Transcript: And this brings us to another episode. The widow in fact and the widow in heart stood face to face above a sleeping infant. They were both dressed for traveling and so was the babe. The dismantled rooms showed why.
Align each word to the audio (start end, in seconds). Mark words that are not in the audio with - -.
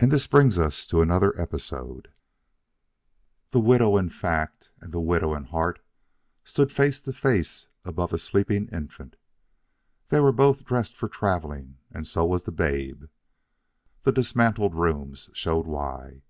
And 0.00 0.10
this 0.10 0.26
brings 0.26 0.58
us 0.58 0.86
to 0.86 1.02
another 1.02 1.38
episode. 1.38 2.10
The 3.50 3.60
widow 3.60 3.98
in 3.98 4.08
fact 4.08 4.70
and 4.80 4.92
the 4.94 5.00
widow 5.02 5.34
in 5.34 5.44
heart 5.44 5.78
stood 6.42 6.72
face 6.72 7.02
to 7.02 7.12
face 7.12 7.68
above 7.84 8.14
a 8.14 8.18
sleeping 8.18 8.66
infant. 8.68 9.16
They 10.08 10.20
were 10.20 10.32
both 10.32 10.64
dressed 10.64 10.96
for 10.96 11.10
traveling 11.10 11.76
and 11.90 12.06
so 12.06 12.24
was 12.24 12.44
the 12.44 12.50
babe. 12.50 13.10
The 14.04 14.12
dismantled 14.12 14.74
rooms 14.74 15.28
showed 15.34 15.66
why. 15.66 16.22